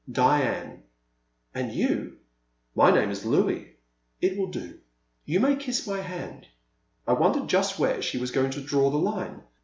[0.11, 0.81] Diane."
[1.53, 2.17] And you
[2.75, 3.75] "My real name is I/)uis )>
[4.21, 4.79] It will do;
[5.25, 6.47] you may kiss my hand."
[7.07, 9.43] I wondered just where she was going to draw the line.